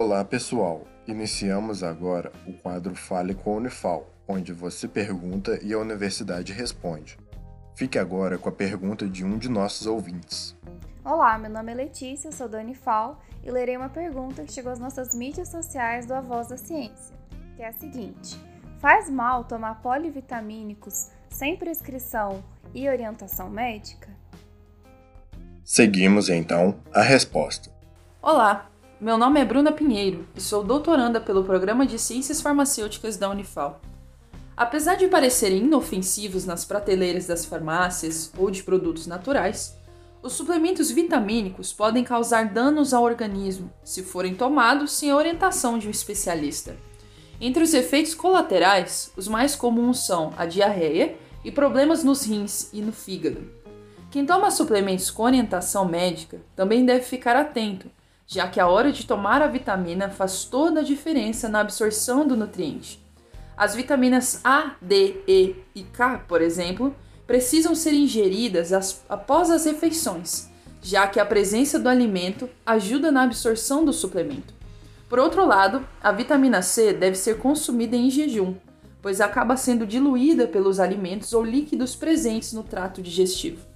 Olá 0.00 0.24
pessoal, 0.24 0.86
iniciamos 1.08 1.82
agora 1.82 2.30
o 2.46 2.52
quadro 2.52 2.94
Fale 2.94 3.34
com 3.34 3.54
a 3.54 3.56
Unifal, 3.56 4.06
onde 4.28 4.52
você 4.52 4.86
pergunta 4.86 5.58
e 5.60 5.72
a 5.72 5.78
universidade 5.78 6.52
responde. 6.52 7.18
Fique 7.74 7.98
agora 7.98 8.38
com 8.38 8.48
a 8.48 8.52
pergunta 8.52 9.08
de 9.08 9.24
um 9.24 9.36
de 9.36 9.48
nossos 9.48 9.88
ouvintes. 9.88 10.56
Olá, 11.04 11.36
meu 11.36 11.50
nome 11.50 11.72
é 11.72 11.74
Letícia, 11.74 12.30
sou 12.30 12.48
da 12.48 12.60
Unifal 12.60 13.20
e 13.42 13.50
lerei 13.50 13.76
uma 13.76 13.88
pergunta 13.88 14.44
que 14.44 14.52
chegou 14.52 14.70
às 14.70 14.78
nossas 14.78 15.12
mídias 15.16 15.48
sociais 15.48 16.06
do 16.06 16.14
A 16.14 16.20
Voz 16.20 16.46
da 16.46 16.56
Ciência, 16.56 17.16
que 17.56 17.62
é 17.62 17.66
a 17.66 17.72
seguinte: 17.72 18.40
Faz 18.78 19.10
mal 19.10 19.42
tomar 19.42 19.82
polivitamínicos 19.82 21.08
sem 21.28 21.56
prescrição 21.56 22.44
e 22.72 22.88
orientação 22.88 23.50
médica? 23.50 24.08
Seguimos 25.64 26.28
então 26.28 26.76
a 26.94 27.02
resposta. 27.02 27.68
Olá, 28.22 28.67
meu 29.00 29.16
nome 29.16 29.38
é 29.38 29.44
Bruna 29.44 29.70
Pinheiro 29.70 30.26
e 30.34 30.40
sou 30.40 30.64
doutoranda 30.64 31.20
pelo 31.20 31.44
Programa 31.44 31.86
de 31.86 32.00
Ciências 32.00 32.40
Farmacêuticas 32.40 33.16
da 33.16 33.30
Unifal. 33.30 33.80
Apesar 34.56 34.96
de 34.96 35.06
parecerem 35.06 35.58
inofensivos 35.58 36.44
nas 36.44 36.64
prateleiras 36.64 37.24
das 37.24 37.44
farmácias 37.44 38.32
ou 38.36 38.50
de 38.50 38.64
produtos 38.64 39.06
naturais, 39.06 39.76
os 40.20 40.32
suplementos 40.32 40.90
vitamínicos 40.90 41.72
podem 41.72 42.02
causar 42.02 42.46
danos 42.46 42.92
ao 42.92 43.04
organismo 43.04 43.72
se 43.84 44.02
forem 44.02 44.34
tomados 44.34 44.90
sem 44.90 45.12
a 45.12 45.16
orientação 45.16 45.78
de 45.78 45.86
um 45.86 45.92
especialista. 45.92 46.76
Entre 47.40 47.62
os 47.62 47.74
efeitos 47.74 48.16
colaterais, 48.16 49.12
os 49.16 49.28
mais 49.28 49.54
comuns 49.54 50.04
são 50.04 50.32
a 50.36 50.44
diarreia 50.44 51.16
e 51.44 51.52
problemas 51.52 52.02
nos 52.02 52.24
rins 52.24 52.68
e 52.72 52.82
no 52.82 52.90
fígado. 52.90 53.48
Quem 54.10 54.26
toma 54.26 54.50
suplementos 54.50 55.08
com 55.08 55.22
orientação 55.22 55.84
médica 55.84 56.40
também 56.56 56.84
deve 56.84 57.04
ficar 57.04 57.36
atento 57.36 57.88
já 58.30 58.46
que 58.46 58.60
a 58.60 58.68
hora 58.68 58.92
de 58.92 59.06
tomar 59.06 59.40
a 59.40 59.46
vitamina 59.46 60.10
faz 60.10 60.44
toda 60.44 60.80
a 60.80 60.84
diferença 60.84 61.48
na 61.48 61.60
absorção 61.60 62.28
do 62.28 62.36
nutriente. 62.36 63.02
As 63.56 63.74
vitaminas 63.74 64.42
A, 64.44 64.76
D, 64.82 65.16
E 65.26 65.56
e 65.74 65.82
K, 65.82 66.18
por 66.28 66.42
exemplo, 66.42 66.94
precisam 67.26 67.74
ser 67.74 67.94
ingeridas 67.94 68.70
as, 68.72 69.02
após 69.08 69.50
as 69.50 69.64
refeições, 69.64 70.50
já 70.82 71.06
que 71.06 71.18
a 71.18 71.24
presença 71.24 71.78
do 71.78 71.88
alimento 71.88 72.50
ajuda 72.66 73.10
na 73.10 73.22
absorção 73.22 73.82
do 73.82 73.94
suplemento. 73.94 74.52
Por 75.08 75.18
outro 75.18 75.46
lado, 75.46 75.88
a 76.02 76.12
vitamina 76.12 76.60
C 76.60 76.92
deve 76.92 77.16
ser 77.16 77.38
consumida 77.38 77.96
em 77.96 78.10
jejum, 78.10 78.54
pois 79.00 79.22
acaba 79.22 79.56
sendo 79.56 79.86
diluída 79.86 80.46
pelos 80.46 80.78
alimentos 80.78 81.32
ou 81.32 81.42
líquidos 81.42 81.96
presentes 81.96 82.52
no 82.52 82.62
trato 82.62 83.00
digestivo. 83.00 83.66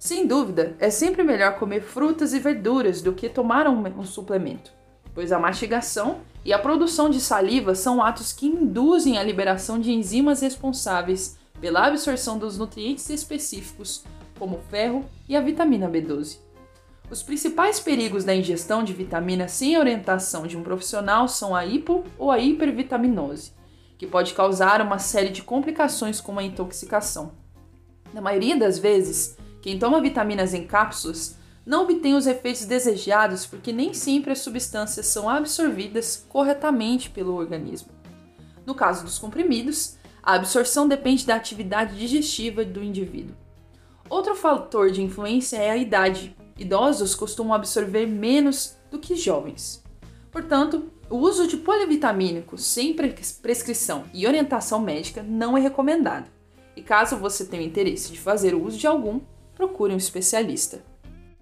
Sem 0.00 0.26
dúvida, 0.26 0.74
é 0.78 0.88
sempre 0.88 1.22
melhor 1.22 1.58
comer 1.58 1.82
frutas 1.82 2.32
e 2.32 2.38
verduras 2.38 3.02
do 3.02 3.12
que 3.12 3.28
tomar 3.28 3.68
um, 3.68 3.86
um 4.00 4.02
suplemento, 4.02 4.72
pois 5.14 5.30
a 5.30 5.38
mastigação 5.38 6.20
e 6.42 6.54
a 6.54 6.58
produção 6.58 7.10
de 7.10 7.20
saliva 7.20 7.74
são 7.74 8.02
atos 8.02 8.32
que 8.32 8.46
induzem 8.46 9.18
a 9.18 9.22
liberação 9.22 9.78
de 9.78 9.92
enzimas 9.92 10.40
responsáveis 10.40 11.36
pela 11.60 11.86
absorção 11.86 12.38
dos 12.38 12.56
nutrientes 12.56 13.10
específicos, 13.10 14.02
como 14.38 14.62
ferro 14.70 15.04
e 15.28 15.36
a 15.36 15.40
vitamina 15.42 15.86
B12. 15.86 16.38
Os 17.10 17.22
principais 17.22 17.78
perigos 17.78 18.24
da 18.24 18.34
ingestão 18.34 18.82
de 18.82 18.94
vitamina 18.94 19.48
sem 19.48 19.76
orientação 19.76 20.46
de 20.46 20.56
um 20.56 20.62
profissional 20.62 21.28
são 21.28 21.54
a 21.54 21.66
hipo 21.66 22.04
ou 22.16 22.30
a 22.30 22.38
hipervitaminose, 22.38 23.52
que 23.98 24.06
pode 24.06 24.32
causar 24.32 24.80
uma 24.80 24.98
série 24.98 25.28
de 25.28 25.42
complicações 25.42 26.22
como 26.22 26.40
a 26.40 26.42
intoxicação. 26.42 27.32
Na 28.14 28.22
maioria 28.22 28.56
das 28.56 28.78
vezes, 28.78 29.36
quem 29.60 29.78
toma 29.78 30.00
vitaminas 30.00 30.54
em 30.54 30.66
cápsulas 30.66 31.36
não 31.64 31.84
obtém 31.84 32.14
os 32.14 32.26
efeitos 32.26 32.64
desejados 32.64 33.46
porque 33.46 33.72
nem 33.72 33.92
sempre 33.92 34.32
as 34.32 34.40
substâncias 34.40 35.06
são 35.06 35.28
absorvidas 35.28 36.24
corretamente 36.28 37.10
pelo 37.10 37.34
organismo. 37.34 37.90
No 38.66 38.74
caso 38.74 39.04
dos 39.04 39.18
comprimidos, 39.18 39.96
a 40.22 40.34
absorção 40.34 40.88
depende 40.88 41.26
da 41.26 41.34
atividade 41.34 41.96
digestiva 41.96 42.64
do 42.64 42.82
indivíduo. 42.82 43.36
Outro 44.08 44.34
fator 44.34 44.90
de 44.90 45.02
influência 45.02 45.56
é 45.56 45.70
a 45.70 45.76
idade. 45.76 46.36
Idosos 46.58 47.14
costumam 47.14 47.54
absorver 47.54 48.06
menos 48.06 48.76
do 48.90 48.98
que 48.98 49.14
jovens. 49.14 49.82
Portanto, 50.30 50.90
o 51.08 51.16
uso 51.16 51.46
de 51.46 51.56
polivitamínicos 51.56 52.64
sem 52.64 52.94
prescrição 52.94 54.04
e 54.12 54.26
orientação 54.26 54.80
médica 54.80 55.22
não 55.22 55.56
é 55.56 55.60
recomendado. 55.60 56.30
E 56.76 56.82
caso 56.82 57.16
você 57.16 57.44
tenha 57.44 57.64
interesse 57.64 58.12
de 58.12 58.20
fazer 58.20 58.54
uso 58.54 58.78
de 58.78 58.86
algum, 58.86 59.20
procure 59.60 59.92
um 59.92 59.98
especialista. 59.98 60.82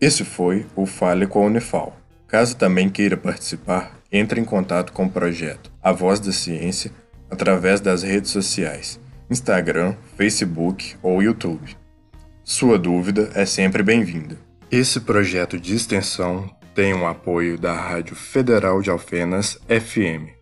Esse 0.00 0.24
foi 0.24 0.66
o 0.74 0.86
Fale 0.86 1.24
com 1.24 1.44
a 1.44 1.46
Unifal. 1.46 1.96
Caso 2.26 2.56
também 2.56 2.88
queira 2.88 3.16
participar, 3.16 3.96
entre 4.10 4.40
em 4.40 4.44
contato 4.44 4.92
com 4.92 5.06
o 5.06 5.10
projeto 5.10 5.70
A 5.80 5.92
Voz 5.92 6.18
da 6.18 6.32
Ciência 6.32 6.90
através 7.30 7.80
das 7.80 8.02
redes 8.02 8.32
sociais, 8.32 8.98
Instagram, 9.30 9.94
Facebook 10.16 10.96
ou 11.00 11.22
YouTube. 11.22 11.76
Sua 12.42 12.76
dúvida 12.76 13.30
é 13.34 13.46
sempre 13.46 13.84
bem-vinda. 13.84 14.36
Esse 14.68 15.00
projeto 15.00 15.58
de 15.58 15.76
extensão 15.76 16.50
tem 16.74 16.92
o 16.94 16.98
um 16.98 17.06
apoio 17.06 17.56
da 17.56 17.72
Rádio 17.72 18.16
Federal 18.16 18.82
de 18.82 18.90
Alfenas 18.90 19.58
FM 19.68 20.37